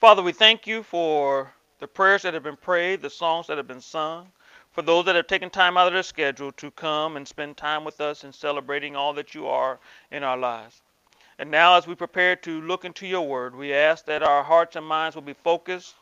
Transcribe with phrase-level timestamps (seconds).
[0.00, 3.66] Father, we thank you for the prayers that have been prayed, the songs that have
[3.66, 4.30] been sung,
[4.70, 7.82] for those that have taken time out of their schedule to come and spend time
[7.82, 9.80] with us in celebrating all that you are
[10.12, 10.82] in our lives.
[11.40, 14.76] And now, as we prepare to look into your word, we ask that our hearts
[14.76, 15.96] and minds will be focused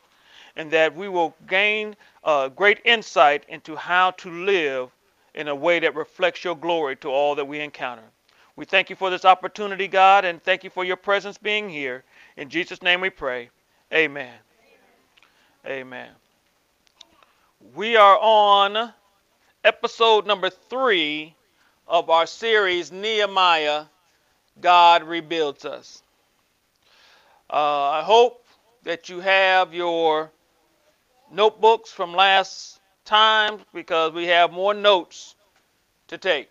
[0.55, 4.91] and that we will gain uh, great insight into how to live
[5.33, 8.03] in a way that reflects your glory to all that we encounter.
[8.55, 12.03] We thank you for this opportunity, God, and thank you for your presence being here.
[12.37, 13.49] In Jesus' name we pray.
[13.93, 14.33] Amen.
[15.65, 16.09] Amen.
[17.73, 18.93] We are on
[19.63, 21.33] episode number three
[21.87, 23.85] of our series, Nehemiah
[24.59, 26.03] God Rebuilds Us.
[27.49, 28.45] Uh, I hope
[28.83, 30.31] that you have your
[31.31, 35.35] notebooks from last time because we have more notes
[36.09, 36.49] to take.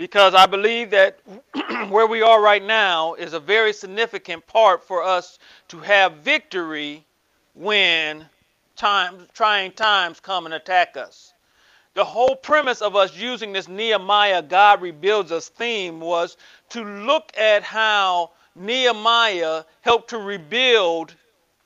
[0.00, 1.18] Because I believe that
[1.90, 7.04] where we are right now is a very significant part for us to have victory
[7.52, 8.24] when
[8.76, 11.34] time, trying times come and attack us.
[11.92, 16.38] The whole premise of us using this Nehemiah God rebuilds us theme was
[16.70, 21.14] to look at how Nehemiah helped to rebuild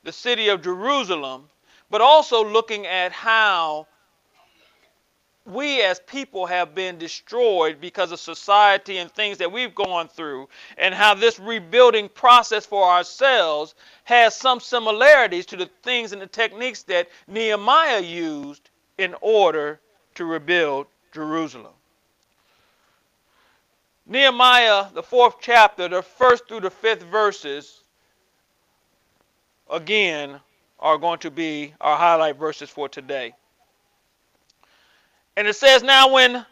[0.02, 1.48] the city of Jerusalem,
[1.88, 3.86] but also looking at how
[5.46, 10.48] we as people have been destroyed because of society and things that we've gone through,
[10.78, 16.26] and how this rebuilding process for ourselves has some similarities to the things and the
[16.26, 19.80] techniques that Nehemiah used in order
[20.14, 21.72] to rebuild Jerusalem.
[24.06, 27.82] Nehemiah, the fourth chapter, the first through the fifth verses,
[29.70, 30.40] again,
[30.78, 33.34] are going to be our highlight verses for today.
[35.36, 36.46] And it says, Now when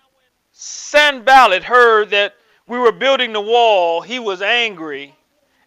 [0.52, 2.34] Sanballat heard that
[2.66, 5.14] we were building the wall, he was angry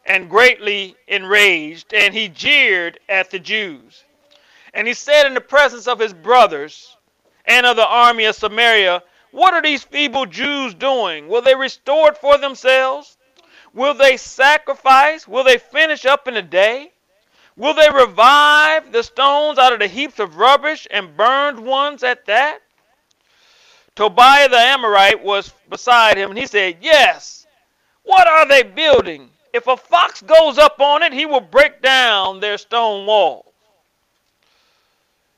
[0.06, 4.04] and greatly enraged, and he jeered at the Jews.
[4.74, 6.96] And he said in the presence of his brothers
[7.46, 9.02] and of the army of Samaria,
[9.32, 11.28] What are these feeble Jews doing?
[11.28, 13.18] Will they restore it for themselves?
[13.74, 15.28] Will they sacrifice?
[15.28, 16.92] Will they finish up in a day?
[17.58, 22.26] Will they revive the stones out of the heaps of rubbish and burned ones at
[22.26, 22.60] that?
[23.96, 27.48] Tobiah the Ammonite was beside him, and he said, Yes.
[28.04, 29.30] What are they building?
[29.54, 33.46] If a fox goes up on it, he will break down their stone walls.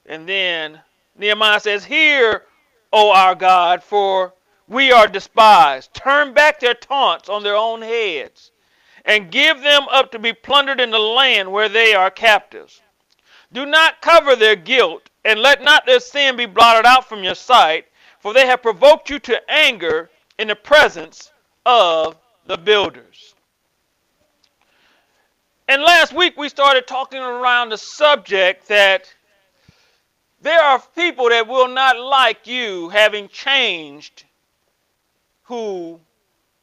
[0.08, 0.80] And then
[1.18, 2.44] Nehemiah says, Hear,
[2.92, 4.34] O our God, for
[4.68, 5.94] we are despised.
[5.94, 8.52] Turn back their taunts on their own heads,
[9.06, 12.82] and give them up to be plundered in the land where they are captives.
[13.54, 17.36] Do not cover their guilt, and let not their sin be blotted out from your
[17.36, 17.86] sight,
[18.20, 21.32] for they have provoked you to anger in the presence
[21.66, 23.36] of the builders.
[25.68, 29.14] And last week we started talking around the subject that
[30.42, 34.24] there are people that will not like you having changed
[35.44, 36.00] who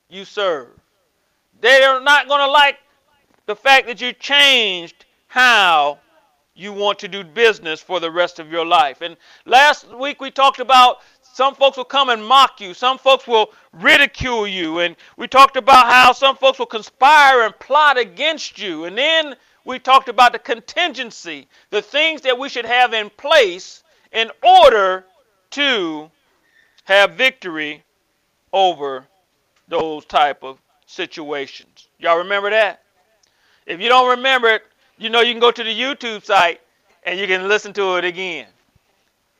[0.09, 0.71] you serve.
[1.61, 2.79] They are not going to like
[3.47, 5.99] the fact that you changed how
[6.55, 9.01] you want to do business for the rest of your life.
[9.01, 10.99] And last week we talked about
[11.35, 12.75] some folks will come and mock you.
[12.75, 14.79] Some folks will ridicule you.
[14.79, 18.85] And we talked about how some folks will conspire and plot against you.
[18.85, 23.83] And then we talked about the contingency, the things that we should have in place
[24.13, 25.05] in order
[25.51, 26.09] to
[26.85, 27.83] have victory
[28.53, 29.05] over
[29.67, 31.89] those type of situations.
[31.99, 32.83] Y'all remember that?
[33.67, 34.63] If you don't remember it,
[34.99, 36.61] you know you can go to the YouTube site
[37.05, 38.47] and you can listen to it again.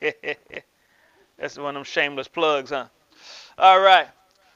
[1.37, 2.87] That's one of them shameless plugs, huh?
[3.57, 4.07] All right.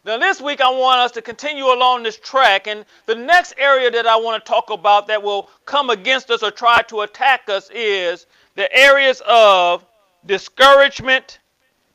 [0.05, 3.91] Now, this week I want us to continue along this track, and the next area
[3.91, 7.49] that I want to talk about that will come against us or try to attack
[7.49, 9.85] us is the areas of
[10.25, 11.39] discouragement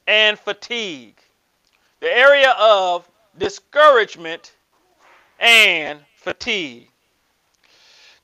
[0.06, 1.18] and fatigue.
[2.00, 3.08] The area of
[3.38, 4.52] discouragement
[5.40, 6.88] and fatigue.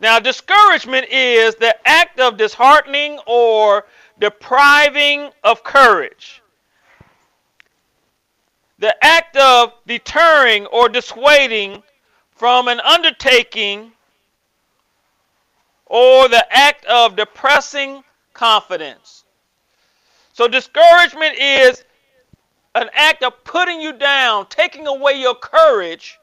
[0.00, 3.86] Now, discouragement is the act of disheartening or
[4.18, 6.40] depriving of courage
[8.80, 11.82] the act of deterring or dissuading
[12.34, 13.92] from an undertaking
[15.84, 18.02] or the act of depressing
[18.32, 19.24] confidence.
[20.32, 21.84] So, discouragement is
[22.74, 26.18] an act of putting you down, taking away your courage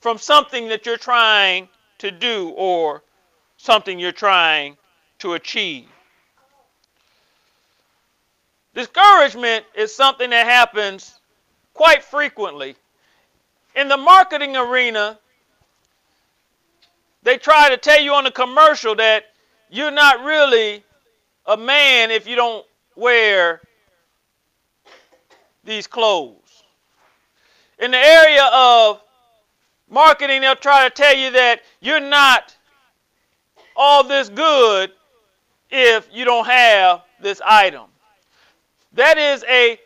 [0.00, 1.68] from something that you're trying
[1.98, 3.02] to do or
[3.64, 4.76] something you're trying
[5.18, 5.86] to achieve.
[8.74, 11.18] Discouragement is something that happens
[11.72, 12.76] quite frequently.
[13.74, 15.18] In the marketing arena,
[17.22, 19.24] they try to tell you on the commercial that
[19.70, 20.84] you're not really
[21.46, 22.66] a man if you don't
[22.96, 23.62] wear
[25.64, 26.64] these clothes.
[27.78, 29.00] In the area of
[29.88, 32.54] marketing, they'll try to tell you that you're not
[33.76, 34.90] all this good
[35.70, 37.86] if you don't have this item.
[38.92, 39.78] That is a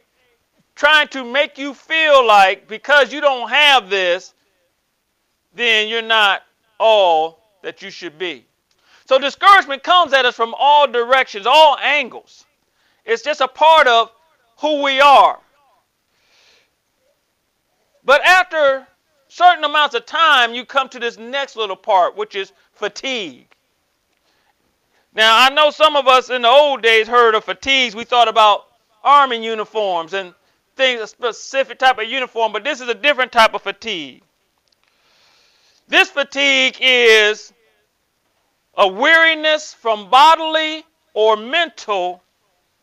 [0.75, 4.35] trying to make you feel like because you don't have this,
[5.55, 6.43] then you're not
[6.79, 8.45] all that you should be.
[9.07, 12.45] So discouragement comes at us from all directions, all angles.
[13.05, 14.13] It's just a part of
[14.59, 15.41] who we are.
[18.05, 18.87] But after
[19.29, 23.48] certain amounts of time, you come to this next little part, which is fatigue.
[25.15, 27.95] Now, I know some of us in the old days heard of fatigues.
[27.95, 28.67] We thought about
[29.03, 30.35] army uniforms and
[30.77, 34.23] things, a specific type of uniform, but this is a different type of fatigue.
[35.89, 37.53] This fatigue is
[38.77, 40.85] a weariness from bodily
[41.15, 42.23] or mental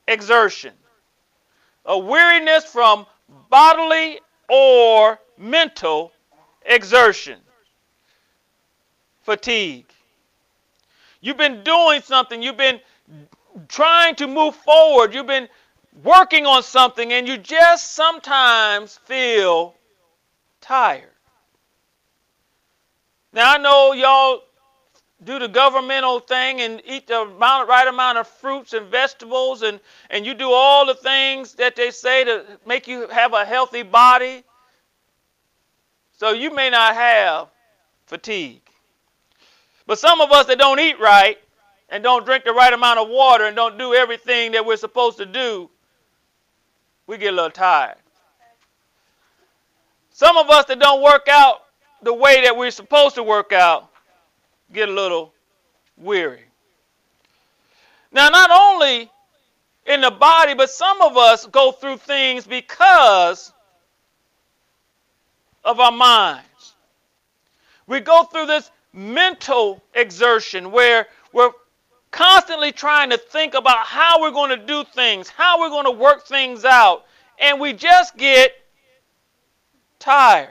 [0.08, 0.74] exertion.
[1.86, 3.06] A weariness from
[3.50, 4.20] bodily
[4.50, 6.12] or mental
[6.66, 7.40] exertion.
[9.22, 9.86] Fatigue.
[11.26, 12.80] You've been doing something, you've been
[13.68, 15.50] trying to move forward, you've been
[16.04, 19.74] working on something, and you just sometimes feel
[20.62, 21.10] tired.
[23.34, 24.44] Now, I know y'all
[25.24, 29.80] do the governmental thing and eat the amount, right amount of fruits and vegetables, and,
[30.12, 33.82] and you do all the things that they say to make you have a healthy
[33.82, 34.44] body.
[36.20, 37.48] So you may not have
[38.06, 38.62] fatigue.
[39.88, 41.38] But some of us that don't eat right
[41.90, 45.18] and don't drink the right amount of water and don't do everything that we're supposed
[45.18, 45.70] to do,
[47.08, 47.98] we get a little tired.
[50.10, 51.62] Some of us that don't work out
[52.02, 53.90] the way that we're supposed to work out
[54.74, 55.34] get a little
[55.98, 56.44] weary.
[58.12, 59.12] Now, not only
[59.86, 63.52] in the body, but some of us go through things because
[65.64, 66.74] of our minds.
[67.88, 71.52] We go through this mental exertion where we're
[72.12, 75.92] constantly trying to think about how we're going to do things, how we're going to
[75.92, 77.06] work things out,
[77.38, 78.54] and we just get
[80.00, 80.50] tired.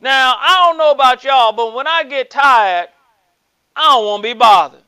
[0.00, 2.88] Now, I don't know about y'all, but when I get tired,
[3.74, 4.80] I don't want to be bothered.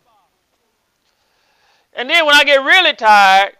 [1.94, 3.52] And then when I get really tired,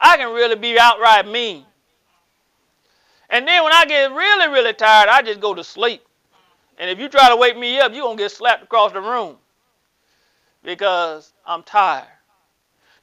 [0.00, 1.64] I can really be outright mean.
[3.30, 6.02] And then when I get really, really tired, I just go to sleep.
[6.80, 9.02] And if you try to wake me up, you're going to get slapped across the
[9.02, 9.36] room
[10.64, 12.08] because I'm tired.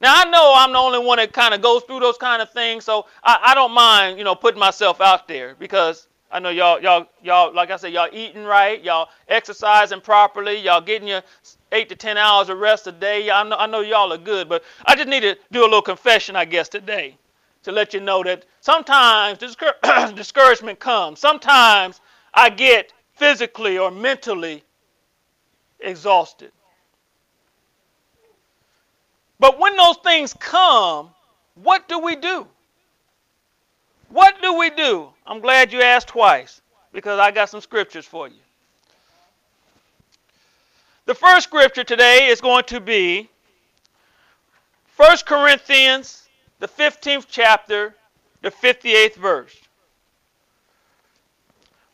[0.00, 2.50] Now I know I'm the only one that kind of goes through those kind of
[2.50, 6.50] things, so I, I don't mind, you know, putting myself out there because I know
[6.50, 11.22] y'all, y'all, y'all, like I said, y'all eating right, y'all exercising properly, y'all getting your
[11.70, 13.30] eight to ten hours of rest a day.
[13.30, 15.82] I know, I know y'all are good, but I just need to do a little
[15.82, 17.16] confession, I guess, today
[17.62, 19.38] to let you know that sometimes
[20.14, 21.20] discouragement comes.
[21.20, 22.00] Sometimes
[22.34, 24.62] I get physically or mentally
[25.80, 26.52] exhausted.
[29.40, 31.10] But when those things come,
[31.54, 32.46] what do we do?
[34.08, 35.08] What do we do?
[35.26, 36.60] I'm glad you asked twice
[36.92, 38.40] because I got some scriptures for you.
[41.04, 43.28] The first scripture today is going to be
[44.96, 47.94] 1 Corinthians, the 15th chapter,
[48.42, 49.56] the 58th verse.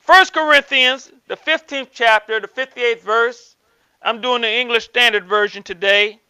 [0.07, 3.57] 1 Corinthians, the 15th chapter, the 58th verse.
[4.03, 6.21] I'm doing the English Standard Version today.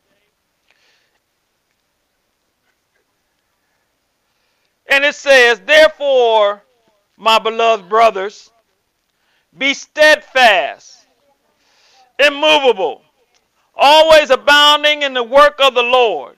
[4.89, 6.63] And it says, Therefore,
[7.17, 8.51] my beloved brothers,
[9.59, 11.07] be steadfast,
[12.25, 13.03] immovable,
[13.75, 16.37] always abounding in the work of the Lord,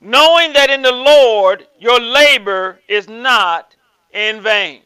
[0.00, 3.74] knowing that in the Lord your labor is not
[4.12, 4.82] in vain.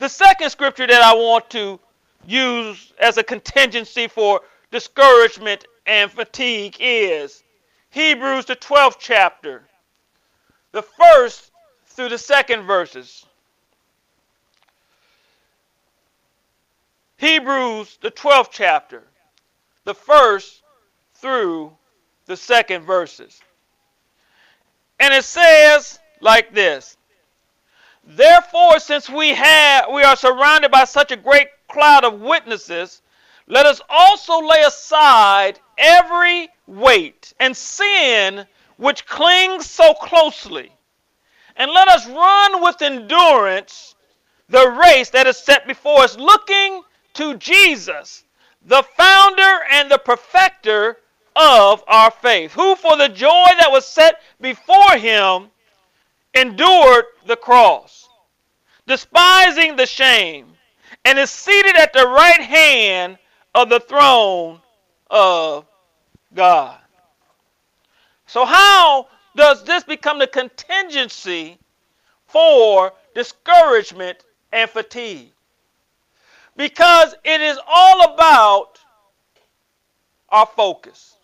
[0.00, 1.78] The second scripture that I want to
[2.26, 4.40] use as a contingency for
[4.70, 7.42] discouragement and fatigue is
[7.90, 9.62] Hebrews, the 12th chapter,
[10.72, 11.50] the first
[11.84, 13.26] through the second verses.
[17.18, 19.02] Hebrews, the 12th chapter,
[19.84, 20.62] the first
[21.16, 21.76] through
[22.24, 23.38] the second verses.
[24.98, 26.96] And it says like this
[28.04, 33.02] Therefore, since we have we are surrounded by such a great cloud of witnesses,
[33.46, 40.72] let us also lay aside every weight and sin which clings so closely.
[41.56, 43.94] And let us run with endurance
[44.48, 46.82] the race that is set before us, looking
[47.14, 48.24] to Jesus,
[48.64, 50.96] the founder and the perfecter
[51.36, 55.50] of our faith, who for the joy that was set before him
[56.34, 58.08] endured the cross,
[58.86, 60.46] despising the shame,
[61.04, 63.18] and is seated at the right hand
[63.54, 64.60] of the throne
[65.10, 65.66] of
[66.34, 66.78] God.
[68.26, 71.58] So, how does this become the contingency
[72.26, 75.32] for discouragement and fatigue?
[76.56, 78.78] Because it is all about
[80.28, 81.16] our focus.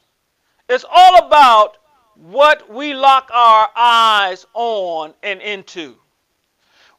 [0.68, 1.76] It's all about
[2.22, 5.94] what we lock our eyes on and into.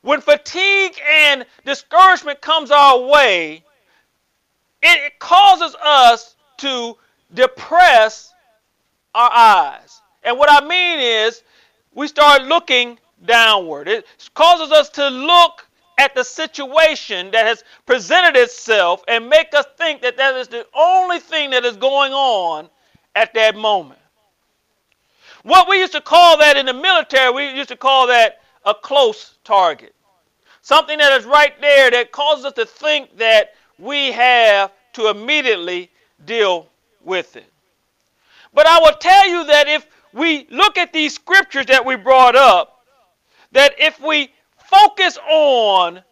[0.02, 3.64] When fatigue and discouragement comes our way,
[4.82, 6.98] it causes us to
[7.34, 8.34] depress
[9.14, 10.02] our eyes.
[10.24, 11.44] And what I mean is,
[11.94, 13.88] we start looking downward.
[13.88, 14.06] It
[14.36, 20.04] causes us to look at the situation that has presented itself and make us think
[20.04, 22.70] that that is the only thing that is going on
[23.16, 24.00] at that moment.
[25.48, 28.74] What we used to call that in the military, we used to call that a
[28.74, 29.96] close target.
[30.62, 35.90] Something that is right there that causes us to think that we have to immediately
[36.26, 36.68] deal
[37.02, 37.46] with it.
[38.54, 42.36] But I will tell you that if we look at these scriptures that we brought
[42.36, 42.84] up,
[43.54, 44.34] that if we
[44.70, 46.04] focus on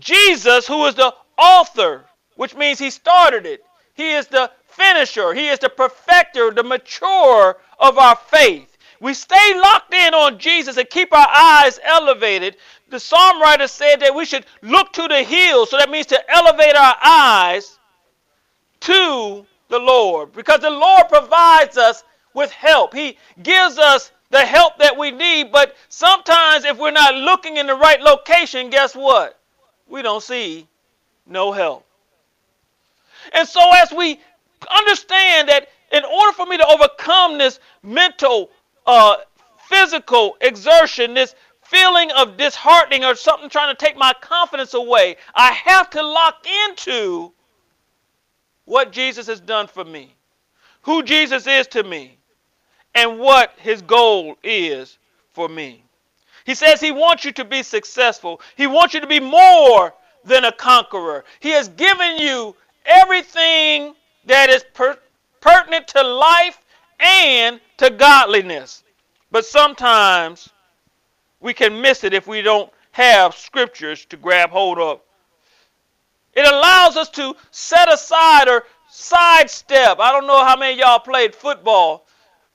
[0.00, 3.62] Jesus, who is the author, which means he started it,
[3.92, 8.76] he is the finisher, he is the perfecter, the mature of our faith.
[9.00, 12.56] We stay locked in on Jesus and keep our eyes elevated.
[12.88, 16.30] The psalm writer said that we should look to the hills, so that means to
[16.30, 17.78] elevate our eyes
[18.80, 22.04] to the Lord because the Lord provides us
[22.34, 22.94] with help.
[22.94, 27.66] He gives us the help that we need, but sometimes if we're not looking in
[27.66, 29.38] the right location, guess what?
[29.88, 30.66] We don't see
[31.26, 31.86] no help.
[33.32, 34.20] And so as we
[34.70, 38.50] understand that in order for me to overcome this mental,
[38.86, 39.16] uh,
[39.68, 45.52] physical exertion, this feeling of disheartening or something trying to take my confidence away, I
[45.52, 47.32] have to lock into
[48.64, 50.14] what Jesus has done for me,
[50.82, 52.18] who Jesus is to me,
[52.94, 54.98] and what his goal is
[55.32, 55.82] for me.
[56.44, 58.40] He says he wants you to be successful.
[58.56, 59.94] He wants you to be more
[60.24, 61.24] than a conqueror.
[61.40, 63.94] He has given you everything
[64.26, 64.98] that is per-
[65.40, 66.58] pertinent to life
[67.00, 68.82] and to godliness.
[69.30, 70.48] But sometimes
[71.40, 75.00] we can miss it if we don't have scriptures to grab hold of.
[76.32, 79.98] It allows us to set aside or sidestep.
[79.98, 82.06] I don't know how many y'all played football,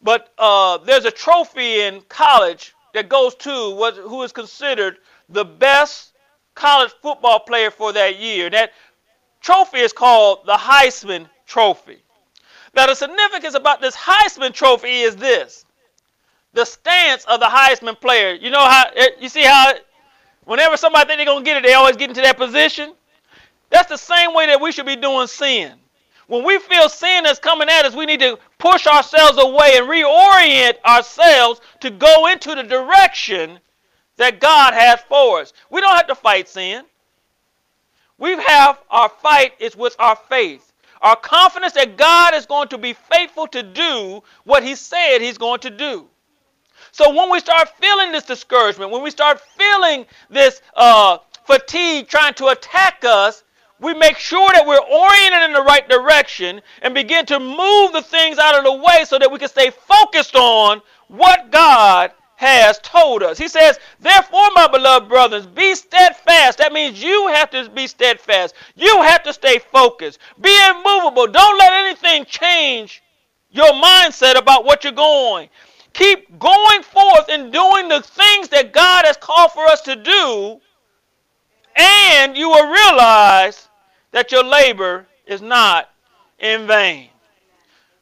[0.02, 4.98] but uh, there's a trophy in college that goes to what, who is considered
[5.30, 6.14] the best
[6.56, 8.50] college football player for that year.
[8.50, 8.72] That
[9.42, 11.98] trophy is called the Heisman Trophy.
[12.76, 15.66] Now, the significance about this Heisman Trophy is this
[16.54, 18.34] the stance of the Heisman player.
[18.34, 19.74] You know how, eh, you see how,
[20.46, 22.94] whenever somebody think they're going to get it, they always get into that position?
[23.70, 25.74] That's the same way that we should be doing sin.
[26.28, 29.88] When we feel sin is coming at us, we need to push ourselves away and
[29.88, 33.60] reorient ourselves to go into the direction
[34.18, 35.54] that God has for us.
[35.72, 36.84] We don't have to fight sin.
[38.20, 40.69] We have our fight is with our faith.
[41.02, 45.38] Our confidence that God is going to be faithful to do what He said He's
[45.38, 46.08] going to do.
[46.92, 52.34] So when we start feeling this discouragement, when we start feeling this uh, fatigue trying
[52.36, 53.44] to attack us,
[53.80, 58.02] we make sure that we're oriented in the right direction and begin to move the
[58.02, 62.80] things out of the way so that we can stay focused on what God has
[62.80, 63.38] told us.
[63.38, 66.60] He says, Therefore, my beloved brothers, be steadfast.
[66.60, 68.56] That means you have to be steadfast.
[68.76, 70.20] You have to stay focused.
[70.40, 71.28] Be immovable.
[71.28, 73.04] Don't let anything change
[73.52, 75.50] your mindset about what you're going.
[75.92, 80.62] Keep going forth and doing the things that God has called for us to do,
[81.76, 83.68] and you will realize
[84.12, 85.90] that your labor is not
[86.40, 87.10] in vain.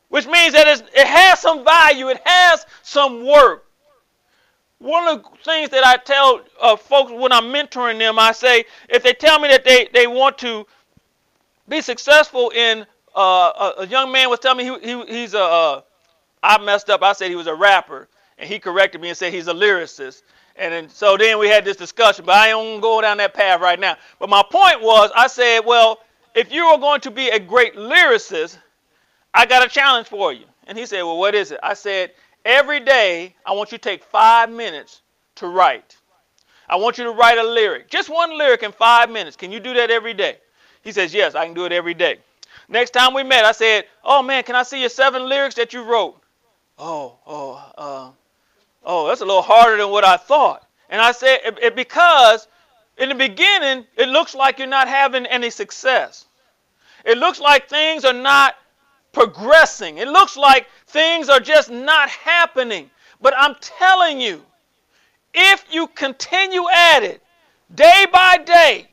[0.10, 3.67] Which means that it has some value, it has some work.
[4.80, 8.66] One of the things that I tell uh, folks when I'm mentoring them, I say,
[8.90, 10.68] if they tell me that they, they want to
[11.68, 15.42] be successful in, uh, a, a, young man was telling me he, he he's a,
[15.42, 15.82] uh,
[16.44, 17.02] I messed up.
[17.02, 18.08] I said he was a rapper,
[18.38, 20.22] and he corrected me and said he's a lyricist.
[20.56, 23.62] And then, so then we had this discussion, but I don't go down that path
[23.62, 23.98] right now.
[24.20, 26.00] But my point was, I said, well,
[26.36, 28.58] if you are going to be a great lyricist,
[29.34, 30.46] I got a challenge for you.
[30.68, 31.60] And he said, well, what is it?
[31.64, 32.12] I said,
[32.48, 35.02] every day I want you to take five minutes
[35.36, 35.96] to write.
[36.68, 39.38] I want you to write a lyric, just one lyric in five minutes.
[39.38, 40.38] Can you do that every day?
[40.82, 42.18] He says, yes, I can do it every day.
[42.70, 45.74] Next time we met, I said, "Oh man, can I see your seven lyrics that
[45.74, 46.22] you wrote?"
[46.78, 48.12] Oh, oh, uh,
[48.84, 50.68] oh, that's a little harder than what I thought.
[50.90, 52.48] And I said, it, it, because
[52.98, 56.26] in the beginning, it looks like you're not having any success.
[57.04, 58.56] It looks like things are not
[59.18, 59.98] progressing.
[59.98, 62.92] It looks like things are just not happening.
[63.20, 64.44] But I'm telling you,
[65.34, 67.24] if you continue at it
[67.74, 68.88] day by day,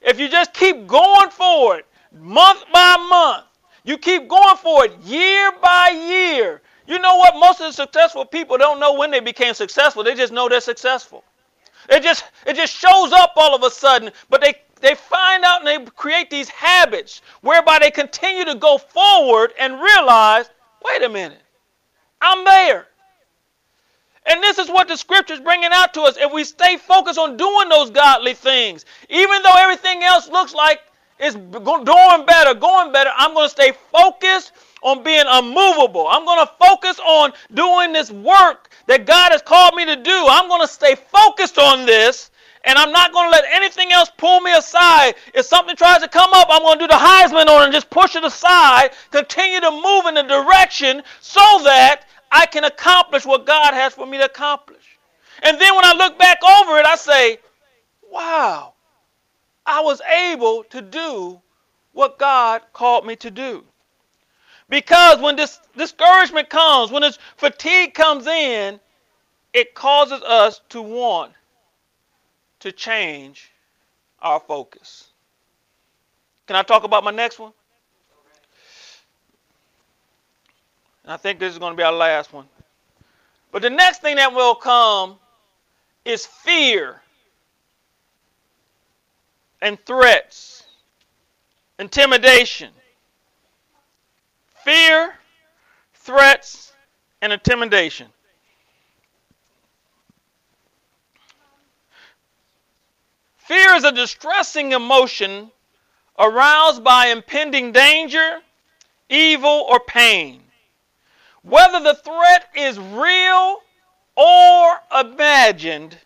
[0.00, 3.44] if you just keep going forward month by month,
[3.84, 6.60] you keep going forward year by year.
[6.88, 7.34] You know what?
[7.38, 10.02] Most of the successful people don't know when they became successful.
[10.02, 11.22] They just know they're successful.
[11.88, 15.66] It just it just shows up all of a sudden, but they they find out
[15.66, 20.50] and they create these habits whereby they continue to go forward and realize,
[20.84, 21.40] wait a minute,
[22.20, 22.86] I'm there.
[24.26, 26.16] And this is what the scripture is bringing out to us.
[26.16, 30.80] If we stay focused on doing those godly things, even though everything else looks like
[31.18, 36.06] it's doing better, going better, I'm going to stay focused on being unmovable.
[36.08, 40.26] I'm going to focus on doing this work that God has called me to do.
[40.28, 42.31] I'm going to stay focused on this
[42.64, 45.14] and I'm not going to let anything else pull me aside.
[45.34, 47.72] If something tries to come up, I'm going to do the Heisman on it and
[47.72, 53.26] just push it aside, continue to move in the direction so that I can accomplish
[53.26, 54.98] what God has for me to accomplish.
[55.42, 57.38] And then when I look back over it, I say,
[58.10, 58.74] wow,
[59.66, 61.40] I was able to do
[61.92, 63.64] what God called me to do.
[64.68, 68.78] Because when this discouragement comes, when this fatigue comes in,
[69.52, 71.32] it causes us to want
[72.62, 73.50] to change
[74.20, 75.08] our focus.
[76.46, 77.52] Can I talk about my next one?
[81.02, 82.46] And I think this is going to be our last one.
[83.50, 85.16] But the next thing that will come
[86.04, 87.02] is fear
[89.60, 90.62] and threats,
[91.80, 92.70] intimidation.
[94.64, 95.14] Fear,
[95.94, 96.72] threats,
[97.20, 98.06] and intimidation.
[103.46, 105.50] Fear is a distressing emotion
[106.16, 108.40] aroused by impending danger,
[109.08, 110.44] evil, or pain.
[111.42, 113.60] Whether the threat is real
[114.14, 115.98] or imagined,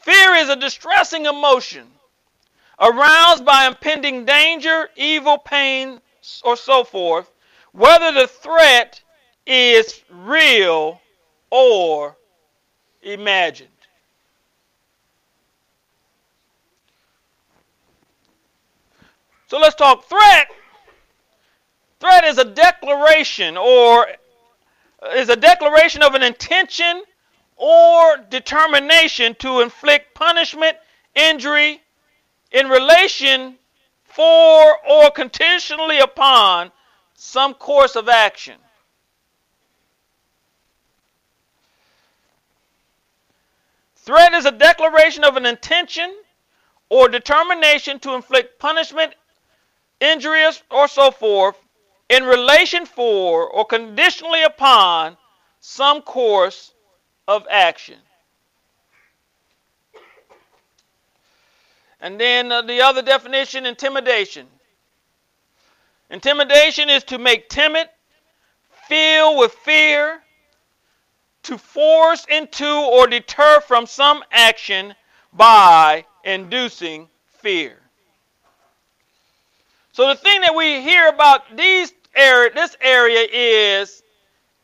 [0.00, 1.86] fear is a distressing emotion
[2.80, 6.00] aroused by impending danger, evil, pain,
[6.42, 7.30] or so forth,
[7.70, 9.00] whether the threat
[9.46, 11.00] is real
[11.52, 12.16] or
[13.02, 13.68] imagined.
[19.48, 20.48] So let's talk threat.
[22.00, 24.06] Threat is a declaration or
[25.14, 27.02] is a declaration of an intention
[27.56, 30.78] or determination to inflict punishment,
[31.14, 31.82] injury
[32.50, 33.58] in relation
[34.04, 36.72] for or conditionally upon
[37.14, 38.56] some course of action.
[44.04, 46.12] Threat is a declaration of an intention
[46.88, 49.14] or determination to inflict punishment,
[50.00, 51.56] injuries, or so forth
[52.08, 55.16] in relation for or conditionally upon
[55.60, 56.72] some course
[57.28, 57.98] of action.
[62.00, 64.48] And then uh, the other definition intimidation.
[66.10, 67.88] Intimidation is to make timid,
[68.88, 70.21] fill with fear,
[71.44, 74.94] to force into or deter from some action
[75.32, 77.08] by inducing
[77.40, 77.76] fear.
[79.92, 84.02] So the thing that we hear about these area, this area is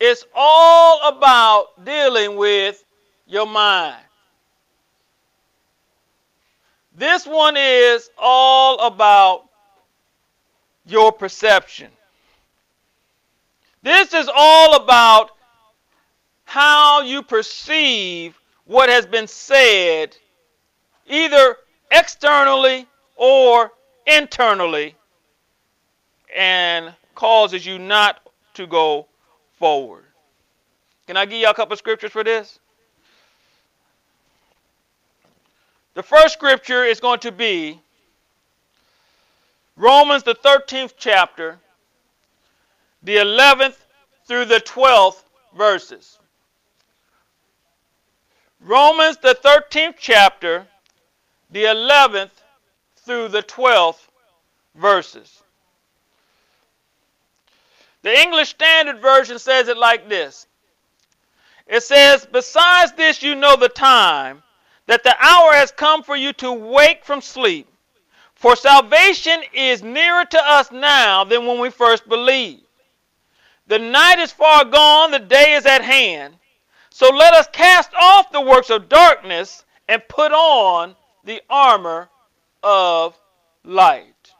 [0.01, 2.83] it's all about dealing with
[3.27, 4.01] your mind.
[6.95, 9.45] This one is all about
[10.87, 11.91] your perception.
[13.83, 15.31] This is all about
[16.49, 20.17] how you perceive what has been said,
[21.07, 21.57] either
[21.91, 23.71] externally or
[24.07, 24.95] internally,
[26.35, 29.07] and causes you not to go
[29.59, 30.05] forward.
[31.07, 32.59] Can I give you a couple scriptures for this?
[35.93, 37.79] The first scripture is going to be
[39.77, 41.59] Romans, the 13th chapter,
[43.03, 43.77] the 11th
[44.25, 45.23] through the 12th
[45.55, 46.19] verses.
[48.61, 50.66] Romans, the 13th chapter,
[51.51, 52.31] the 11th
[52.97, 54.09] through the 12th
[54.75, 55.42] verses.
[58.03, 60.47] The English Standard Version says it like this
[61.66, 64.42] It says, Besides this, you know the time,
[64.87, 67.68] that the hour has come for you to wake from sleep.
[68.35, 72.62] For salvation is nearer to us now than when we first believed.
[73.66, 76.38] The night is far gone, the day is at hand.
[76.99, 82.09] So let us cast off the works of darkness and put on the armor
[82.61, 83.17] of
[83.63, 84.33] light.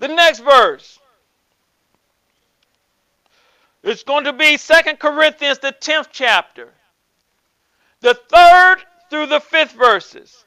[0.00, 0.98] The next verse.
[3.84, 6.72] It's going to be Second Corinthians, the 10th chapter.
[8.00, 10.44] The third through the fifth verses.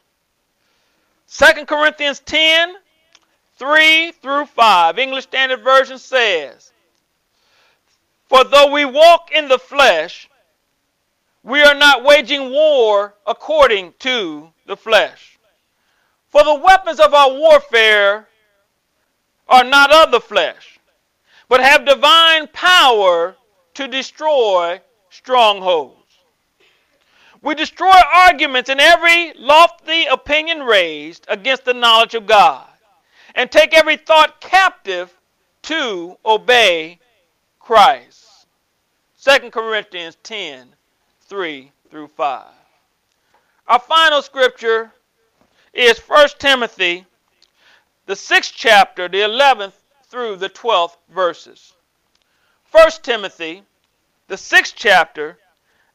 [1.25, 2.75] Second Corinthians 10,
[3.55, 4.99] 3 through 5.
[4.99, 6.73] English Standard Version says,
[8.29, 10.29] For though we walk in the flesh,
[11.41, 15.39] we are not waging war according to the flesh.
[16.29, 18.27] For the weapons of our warfare
[19.47, 20.79] are not of the flesh,
[21.47, 23.35] but have divine power
[23.73, 25.95] to destroy strongholds.
[27.41, 32.67] We destroy arguments and every lofty opinion raised against the knowledge of God,
[33.33, 35.11] and take every thought captive
[35.63, 36.99] to obey
[37.69, 38.47] Christ.
[39.23, 40.69] 2 Corinthians 10
[41.21, 42.47] 3 through 5.
[43.67, 44.91] Our final scripture
[45.71, 47.05] is 1 Timothy
[48.07, 49.73] the sixth chapter, the 11th
[50.05, 51.73] through the 12th verses.
[52.71, 53.61] 1 Timothy,
[54.29, 55.37] the sixth chapter,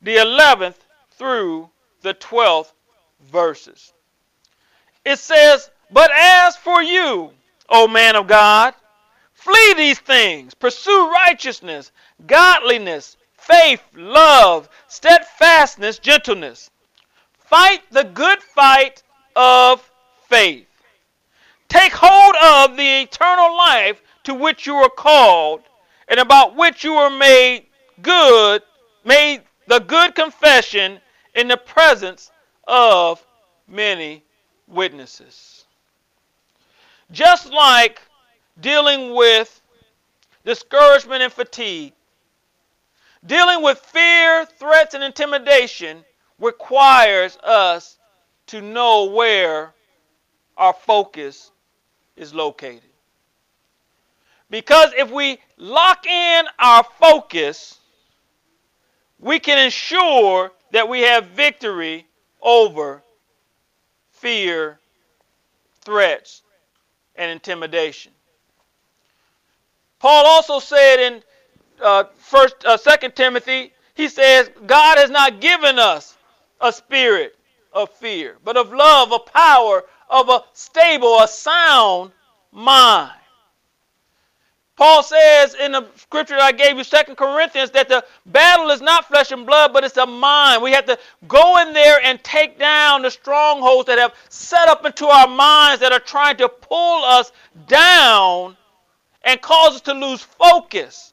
[0.01, 0.77] the 11th
[1.11, 1.71] through
[2.03, 2.71] the 12th
[3.21, 3.93] verses.
[5.05, 7.33] It says, But as for you,
[7.69, 8.75] O man of God,
[9.45, 11.93] flee these things, pursue righteousness,
[12.27, 16.71] godliness, faith, love, steadfastness, gentleness.
[17.39, 19.03] Fight the good fight
[19.37, 19.91] of
[20.29, 20.67] faith.
[21.69, 22.37] Take hold
[22.71, 25.61] of the eternal life to which you were called
[26.09, 27.67] and about which you were made
[28.01, 28.63] good,
[29.05, 30.99] made the good confession
[31.35, 32.31] in the presence
[32.67, 33.23] of
[33.69, 34.25] many
[34.67, 35.65] witnesses.
[37.11, 38.01] Just like
[38.61, 39.61] dealing with
[40.45, 41.93] discouragement and fatigue,
[43.27, 46.05] dealing with fear, threats, and intimidation
[46.39, 47.99] requires us
[48.47, 49.73] to know where
[50.57, 51.51] our focus
[52.17, 52.83] is located.
[54.51, 57.79] Because if we lock in our focus,
[59.19, 62.07] we can ensure that we have victory
[62.43, 63.03] over
[64.11, 64.79] fear,
[65.81, 66.43] threats,
[67.17, 68.13] and intimidation.
[70.05, 71.23] Paul also said in
[71.81, 76.19] uh, first, uh, Second Timothy, he says, God has not given us
[76.61, 77.39] a spirit
[77.73, 82.13] of fear, but of love, of power, of a stable, a sound
[82.53, 83.15] mind.
[84.77, 89.09] Paul says in the scripture I gave you, Second Corinthians, that the battle is not
[89.09, 90.63] flesh and blood, but it's a mind.
[90.63, 94.85] We have to go in there and take down the strongholds that have set up
[94.85, 97.33] into our minds that are trying to pull us
[97.67, 98.59] down
[99.25, 101.13] and cause us to lose focus.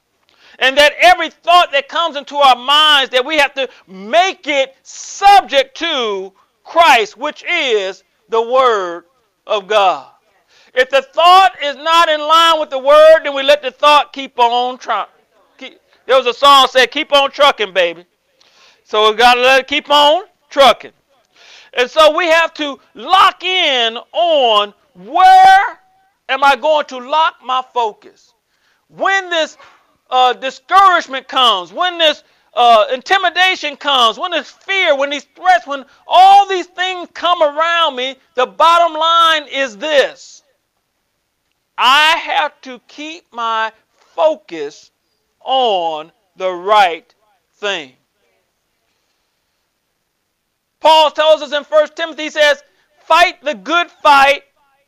[0.60, 4.76] And that every thought that comes into our minds, that we have to make it
[4.84, 9.06] subject to Christ, which is the Word
[9.48, 10.10] of God.
[10.74, 14.14] If the thought is not in line with the Word, then we let the thought
[14.14, 15.12] keep on trucking.
[16.06, 18.06] There was a song that said, keep on trucking, baby.
[18.84, 20.92] So we got to let it keep on trucking.
[21.74, 25.80] And so we have to lock in on where
[26.32, 28.34] am I going to lock my focus?
[28.88, 29.58] When this
[30.10, 35.86] uh, discouragement comes, when this uh, intimidation comes, when there's fear, when these threats, when
[36.08, 40.44] all these things come around me, the bottom line is this
[41.78, 43.72] I have to keep my
[44.16, 44.92] focus
[45.42, 47.14] on the right
[47.56, 47.94] thing.
[50.80, 52.64] Paul tells us in 1 Timothy, he says,
[53.06, 54.44] fight the good fight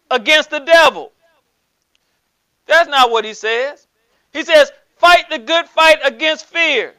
[0.10, 1.12] against the devil.
[2.65, 3.88] That's not what he says.
[4.32, 6.93] He says, fight the good fight against fear.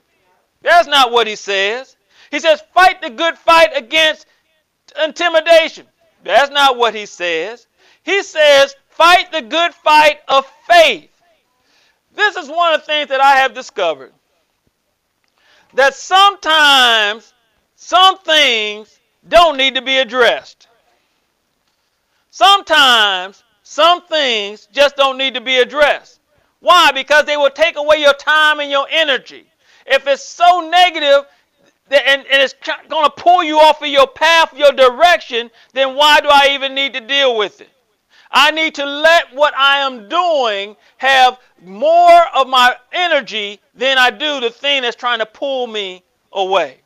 [0.62, 1.96] That's not what he says.
[2.30, 4.26] He says, fight the good fight against
[5.02, 5.86] intimidation.
[6.22, 7.66] That's not what he says.
[8.02, 11.10] He says, fight the good fight of faith.
[12.14, 14.12] This is one of the things that I have discovered.
[15.74, 17.34] That sometimes
[17.74, 18.98] some things
[19.28, 20.68] don't need to be addressed.
[22.30, 23.42] Sometimes
[23.74, 26.20] some things just don't need to be addressed.
[26.60, 26.92] Why?
[26.92, 29.46] Because they will take away your time and your energy.
[29.84, 31.26] If it's so negative
[31.90, 32.54] and, and it's
[32.88, 36.76] going to pull you off of your path, your direction, then why do I even
[36.76, 37.68] need to deal with it?
[38.30, 44.10] I need to let what I am doing have more of my energy than I
[44.10, 46.76] do the thing that's trying to pull me away.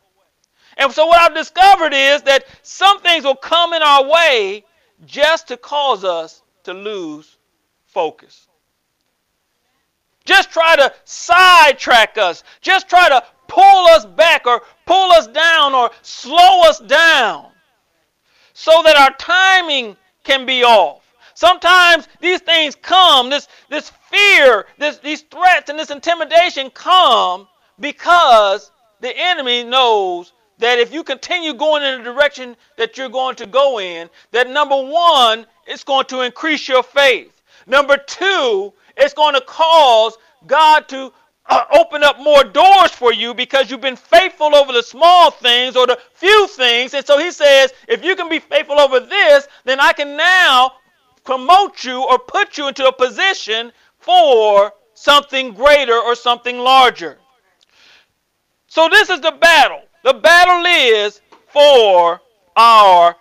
[0.78, 4.64] And so what I've discovered is that some things will come in our way
[5.04, 7.36] just to cause us to lose
[7.86, 8.48] focus.
[10.24, 12.44] Just try to sidetrack us.
[12.60, 17.46] Just try to pull us back or pull us down or slow us down
[18.52, 21.02] so that our timing can be off.
[21.34, 27.48] Sometimes these things come, this, this fear, this, these threats, and this intimidation come
[27.80, 33.36] because the enemy knows that if you continue going in the direction that you're going
[33.36, 37.42] to go in, that number one, it's going to increase your faith.
[37.66, 40.16] Number two, it's going to cause
[40.46, 41.12] God to
[41.46, 45.76] uh, open up more doors for you because you've been faithful over the small things
[45.76, 46.94] or the few things.
[46.94, 50.72] And so he says, if you can be faithful over this, then I can now
[51.24, 57.18] promote you or put you into a position for something greater or something larger.
[58.66, 59.82] So this is the battle.
[60.08, 62.18] The battle is for
[62.56, 63.14] our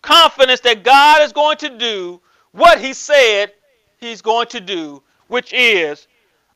[0.00, 3.52] confidence that God is going to do what he said
[3.98, 6.06] he's going to do, which is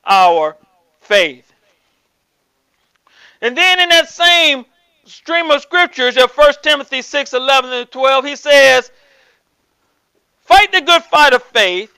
[0.06, 0.56] our
[1.00, 1.52] faith.
[3.42, 4.64] And then in that same
[5.04, 8.90] stream of scriptures of 1 Timothy 6 11 and 12, he says,
[10.40, 11.92] Fight the good fight of faith,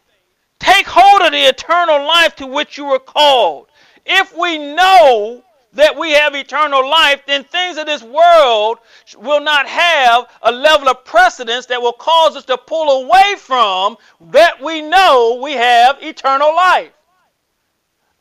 [0.58, 3.68] take hold of the eternal life to which you were called.
[4.04, 5.44] If we know
[5.78, 8.78] that we have eternal life, then things of this world
[9.16, 13.96] will not have a level of precedence that will cause us to pull away from
[14.30, 16.90] that we know we have eternal life.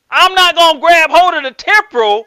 [0.09, 2.25] I'm not going to grab hold of the temporal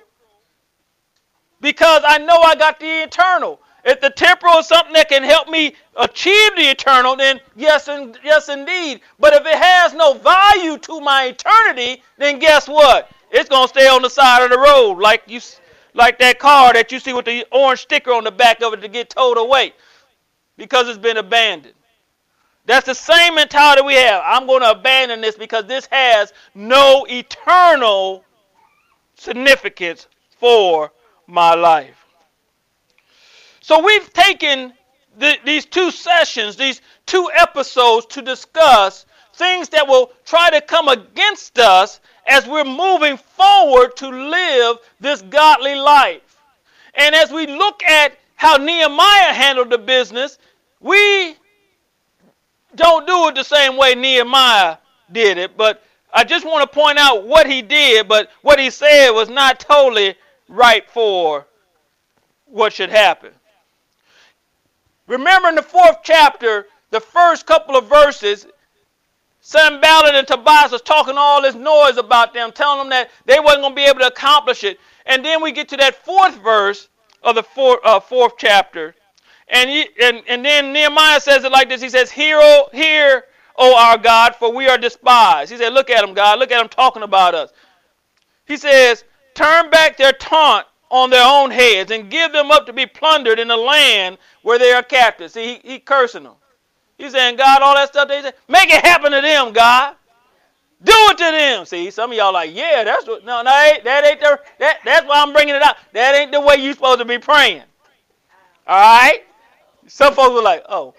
[1.60, 3.60] because I know I got the eternal.
[3.84, 8.18] If the temporal is something that can help me achieve the eternal, then yes, and
[8.22, 9.00] yes, indeed.
[9.18, 13.10] But if it has no value to my eternity, then guess what?
[13.30, 15.40] It's gonna stay on the side of the road, like you,
[15.94, 18.80] like that car that you see with the orange sticker on the back of it
[18.82, 19.72] to get towed away,
[20.56, 21.74] because it's been abandoned.
[22.66, 24.22] That's the same mentality we have.
[24.24, 28.24] I'm going to abandon this because this has no eternal
[29.16, 30.06] significance
[30.38, 30.92] for
[31.26, 31.96] my life.
[33.60, 34.72] So we've taken
[35.18, 40.88] the, these two sessions, these two episodes to discuss things that will try to come
[40.88, 46.38] against us as we're moving forward to live this godly life.
[46.94, 50.38] And as we look at how Nehemiah handled the business,
[50.80, 51.36] we
[52.74, 54.78] don't do it the same way Nehemiah
[55.12, 58.70] did it, but I just want to point out what he did, but what he
[58.70, 60.14] said was not totally
[60.48, 61.46] right for
[62.46, 63.30] what should happen.
[65.06, 68.46] Remember in the fourth chapter, the first couple of verses,
[69.50, 73.62] Sanballat and Tobias was talking all this noise about them, telling them that they wasn't
[73.62, 74.78] going to be able to accomplish it.
[75.06, 76.88] And then we get to that fourth verse
[77.24, 78.94] of the four, uh, fourth chapter,
[79.48, 81.82] and, he, and, and then Nehemiah says it like this.
[81.82, 83.24] He says, Hear, O, hear,
[83.56, 85.50] O our God, for we are despised.
[85.50, 86.38] He said, Look at them, God.
[86.38, 87.50] Look at them talking about us.
[88.46, 89.02] He says,
[89.34, 93.40] Turn back their taunt on their own heads and give them up to be plundered
[93.40, 95.32] in the land where they are captives.
[95.32, 96.34] See, he, he cursing them.
[97.00, 99.96] He's saying, God, all that stuff they say, make it happen to them, God.
[100.82, 101.64] Do it to them.
[101.64, 103.24] See, some of y'all like, yeah, that's what.
[103.24, 104.38] No, no, that ain't the.
[104.58, 105.78] That, that's why I'm bringing it up.
[105.94, 107.62] That ain't the way you supposed to be praying.
[108.66, 109.22] All right.
[109.86, 110.94] Some folks were like, oh,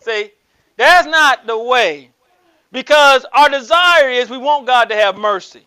[0.00, 0.30] see,
[0.78, 2.10] that's not the way.
[2.72, 5.66] Because our desire is we want God to have mercy.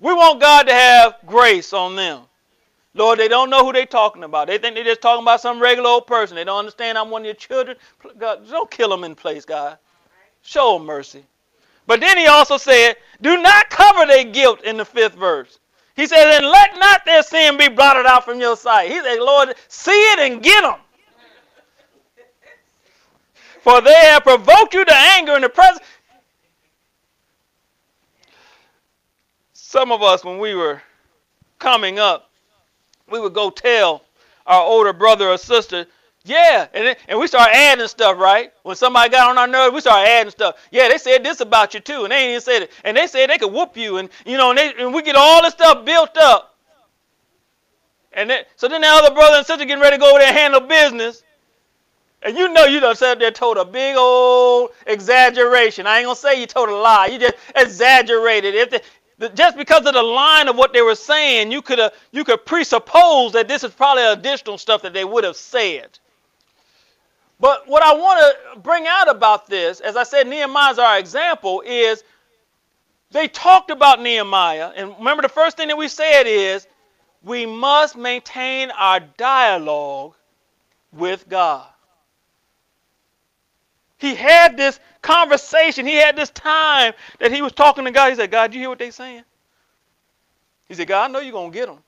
[0.00, 2.22] We want God to have grace on them.
[2.98, 4.48] Lord, they don't know who they're talking about.
[4.48, 6.34] They think they're just talking about some regular old person.
[6.34, 7.76] They don't understand I'm one of your children.
[8.18, 9.78] God, don't kill them in place, God.
[10.42, 11.24] Show them mercy.
[11.86, 15.58] But then he also said, do not cover their guilt in the fifth verse.
[15.96, 18.90] He said, and let not their sin be blotted out from your sight.
[18.90, 20.80] He said, Lord, see it and get them.
[23.62, 25.84] For they have provoked you to anger in the presence.
[29.52, 30.82] Some of us, when we were
[31.58, 32.27] coming up,
[33.10, 34.02] we would go tell
[34.46, 35.86] our older brother or sister,
[36.24, 38.52] yeah, and, and we start adding stuff, right?
[38.62, 40.56] When somebody got on our nerves, we start adding stuff.
[40.70, 42.72] Yeah, they said this about you too, and they ain't even said it.
[42.84, 45.16] And they said they could whoop you, and you know, and, they, and we get
[45.16, 46.56] all this stuff built up.
[48.12, 50.28] And then, so then the other brother and sister getting ready to go over there
[50.28, 51.22] and handle business.
[52.22, 55.86] And you know you done sat there told a big old exaggeration.
[55.86, 57.06] I ain't gonna say you told a lie.
[57.06, 58.54] You just exaggerated.
[58.56, 58.82] If the,
[59.34, 61.80] just because of the line of what they were saying, you could
[62.12, 65.98] you could presuppose that this is probably additional stuff that they would have said.
[67.40, 68.20] But what I want
[68.54, 72.02] to bring out about this, as I said, Nehemiah's our example, is
[73.10, 74.72] they talked about Nehemiah.
[74.76, 76.66] And remember, the first thing that we said is
[77.22, 80.14] we must maintain our dialogue
[80.92, 81.66] with God.
[83.98, 85.86] He had this conversation.
[85.86, 88.10] He had this time that he was talking to God.
[88.10, 89.24] He said, God, you hear what they saying?
[90.68, 91.78] He said, God, I know you're going to get them.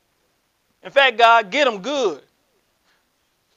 [0.83, 2.23] In fact, God, get them good.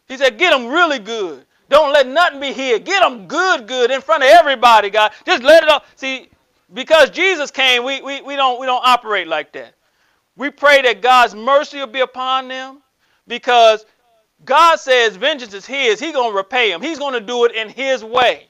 [0.08, 1.46] He said, get them really good.
[1.70, 2.86] Don't let nothing be hid.
[2.86, 5.12] Get them good, good in front of everybody, God.
[5.26, 5.86] Just let it up.
[5.96, 6.30] See,
[6.74, 9.74] because Jesus came, we, we, we, don't, we don't operate like that.
[10.36, 12.82] We pray that God's mercy will be upon them
[13.28, 13.86] because
[14.46, 16.00] God says vengeance is his.
[16.00, 16.82] He's going to repay them.
[16.82, 18.48] He's going to do it in his way.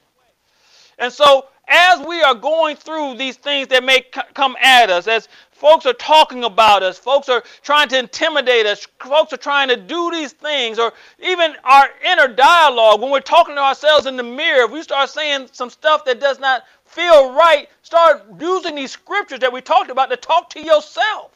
[0.98, 4.04] And so as we are going through these things that may
[4.34, 8.86] come at us, as folks are talking about us, folks are trying to intimidate us,
[9.00, 13.54] folks are trying to do these things, or even our inner dialogue, when we're talking
[13.54, 17.32] to ourselves in the mirror, if we start saying some stuff that does not feel
[17.32, 21.30] right, start using these scriptures that we talked about to talk to yourself.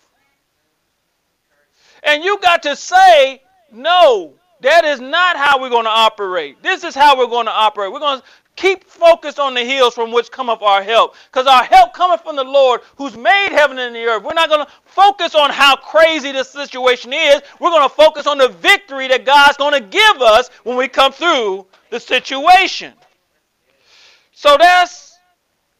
[2.03, 3.43] And you got to say,
[3.73, 6.63] no, that is not how we're going to operate.
[6.63, 7.93] This is how we're going to operate.
[7.93, 8.27] We're going to
[8.59, 11.15] keep focused on the hills from which cometh our help.
[11.31, 14.25] Because our help cometh from the Lord who's made heaven and the earth.
[14.25, 17.41] We're not going to focus on how crazy this situation is.
[17.61, 20.89] We're going to focus on the victory that God's going to give us when we
[20.89, 22.93] come through the situation.
[24.33, 25.17] So that's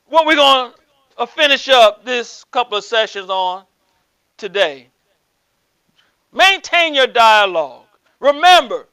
[0.07, 0.79] what we're going to
[1.19, 3.65] uh, finish up this couple of sessions on
[4.37, 4.89] today.
[6.33, 7.87] Maintain your dialogue.
[8.21, 8.87] Remember,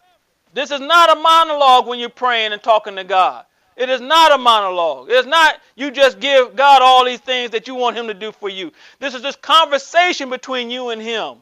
[0.55, 3.45] this is not a monologue when you're praying and talking to God.
[3.75, 5.09] It is not a monologue.
[5.09, 8.13] It is not you just give God all these things that you want Him to
[8.13, 8.71] do for you.
[8.99, 11.35] This is this conversation between you and Him.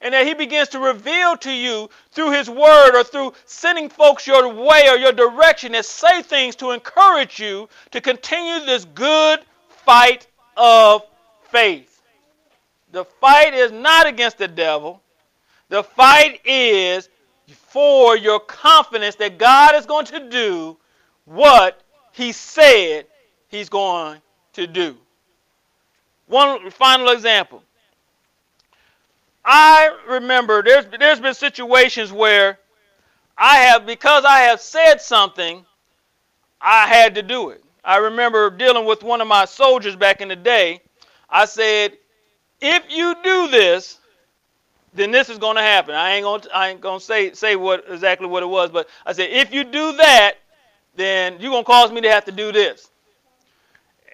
[0.00, 4.26] And that He begins to reveal to you through His Word or through sending folks
[4.26, 9.40] your way or your direction that say things to encourage you to continue this good
[9.68, 11.02] fight of
[11.50, 12.02] faith.
[12.92, 15.02] The fight is not against the devil,
[15.68, 17.08] the fight is
[17.52, 20.76] for your confidence that God is going to do
[21.24, 21.80] what
[22.12, 23.06] he said
[23.48, 24.20] he's going
[24.54, 24.96] to do.
[26.26, 27.62] One final example.
[29.44, 32.58] I remember there's there's been situations where
[33.36, 35.64] I have because I have said something,
[36.60, 37.62] I had to do it.
[37.84, 40.80] I remember dealing with one of my soldiers back in the day.
[41.28, 41.98] I said,
[42.60, 43.98] if you do this,
[44.94, 45.94] then this is going to happen.
[45.94, 48.70] I ain't going to, I ain't going to say say what exactly what it was,
[48.70, 50.34] but I said if you do that,
[50.96, 52.90] then you're going to cause me to have to do this.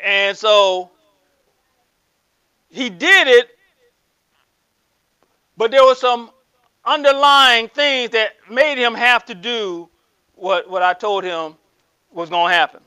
[0.02, 0.90] And so
[2.68, 3.50] he did it,
[5.56, 6.30] but there were some
[6.84, 9.88] underlying things that made him have to do
[10.34, 11.54] what, what I told him
[12.12, 12.80] was going to happen.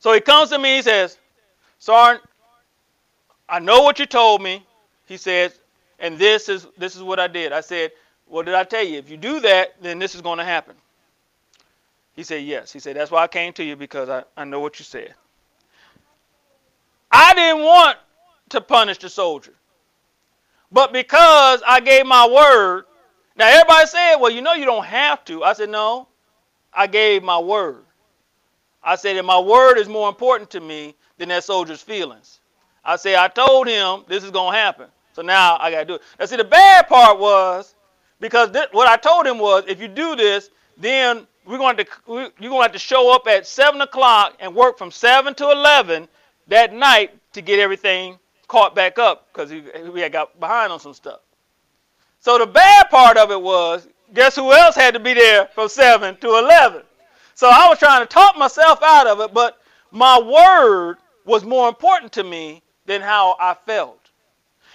[0.00, 1.18] So he comes to me, he says,
[1.78, 2.24] Sergeant,
[3.48, 4.64] I know what you told me.
[5.06, 5.58] He says,
[5.98, 7.52] and this is this is what I did.
[7.52, 7.92] I said,
[8.26, 8.98] What did I tell you?
[8.98, 10.76] If you do that, then this is going to happen.
[12.18, 12.72] He said, Yes.
[12.72, 15.14] He said, That's why I came to you because I, I know what you said.
[17.12, 17.96] I didn't want
[18.48, 19.52] to punish the soldier.
[20.72, 22.86] But because I gave my word,
[23.36, 25.44] now everybody said, Well, you know you don't have to.
[25.44, 26.08] I said, No,
[26.74, 27.84] I gave my word.
[28.82, 32.40] I said that my word is more important to me than that soldier's feelings.
[32.84, 34.88] I said, I told him this is going to happen.
[35.12, 36.02] So now I got to do it.
[36.18, 37.76] Now, see, the bad part was
[38.18, 42.30] because what I told him was if you do this, then we're going to you're
[42.40, 46.06] going to have to show up at seven o'clock and work from seven to eleven
[46.48, 50.94] that night to get everything caught back up because we had got behind on some
[50.94, 51.20] stuff.
[52.20, 55.68] So the bad part of it was, guess who else had to be there from
[55.68, 56.82] seven to eleven?
[57.34, 59.58] So I was trying to talk myself out of it, but
[59.90, 64.00] my word was more important to me than how I felt.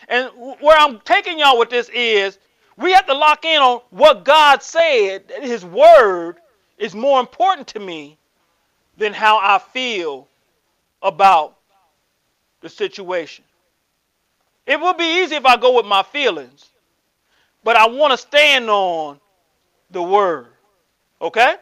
[0.07, 2.39] And where I'm taking y'all with this is,
[2.77, 6.37] we have to lock in on what God said, His word,
[6.83, 8.17] is more important to me
[8.97, 10.27] than how I feel
[11.01, 11.55] about
[12.59, 13.45] the situation.
[14.65, 16.71] It would be easy if I go with my feelings,
[17.63, 19.21] but I want to stand on
[19.91, 20.47] the word.
[21.21, 21.55] Okay?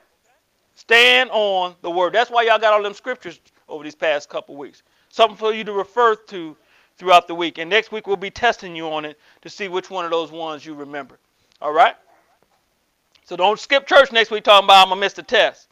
[0.73, 2.13] Stand on the word.
[2.13, 3.39] That's why y'all got all them scriptures
[3.69, 4.81] over these past couple weeks.
[5.09, 6.57] Something for you to refer to
[6.97, 7.59] throughout the week.
[7.59, 10.31] And next week we'll be testing you on it to see which one of those
[10.31, 11.19] ones you remember.
[11.61, 11.95] All right?
[13.25, 15.69] So don't skip church next week talking about I'm to miss the test.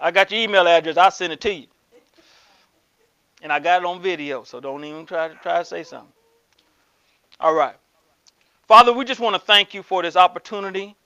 [0.00, 0.96] I got your email address.
[0.96, 1.66] I'll send it to you.
[3.42, 6.12] And I got it on video, so don't even try to try to say something.
[7.38, 7.76] All right.
[8.66, 10.96] Father, we just want to thank you for this opportunity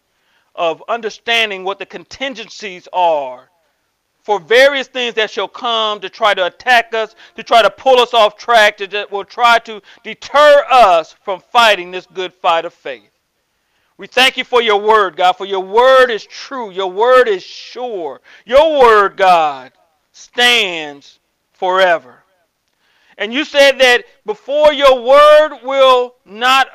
[0.55, 3.51] of understanding what the contingencies are
[4.23, 7.99] for various things that shall come to try to attack us, to try to pull
[8.01, 12.65] us off track, to, that will try to deter us from fighting this good fight
[12.65, 13.10] of faith.
[14.01, 16.71] We thank you for your word, God, for your word is true.
[16.71, 18.23] Your word is sure.
[18.47, 19.73] Your word, God,
[20.13, 21.19] stands
[21.53, 22.23] forever.
[23.19, 26.69] And you said that before your word will not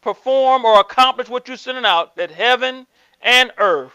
[0.00, 2.88] perform or accomplish what you sent it out, that heaven
[3.20, 3.94] and earth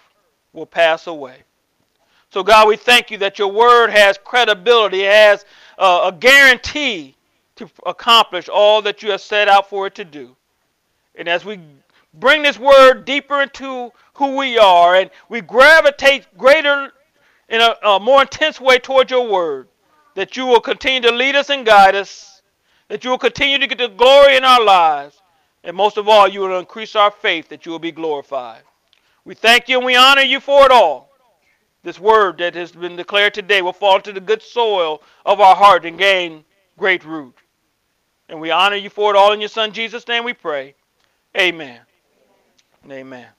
[0.53, 1.39] will pass away.
[2.29, 5.45] So, God, we thank you that your word has credibility, it has
[5.77, 7.17] a guarantee
[7.57, 10.37] to accomplish all that you have set out for it to do.
[11.15, 11.59] And as we
[12.19, 16.91] bring this word deeper into who we are and we gravitate greater
[17.49, 19.67] in a, a more intense way toward your word,
[20.15, 22.41] that you will continue to lead us and guide us,
[22.89, 25.21] that you will continue to get the glory in our lives,
[25.63, 28.61] and most of all, you will increase our faith that you will be glorified.
[29.25, 31.09] We thank you and we honor you for it all.
[31.83, 35.55] This word that has been declared today will fall into the good soil of our
[35.55, 36.43] heart and gain
[36.77, 37.35] great root.
[38.29, 40.75] And we honor you for it all in your Son Jesus' name we pray.
[41.37, 41.79] Amen.
[42.85, 43.36] Amen.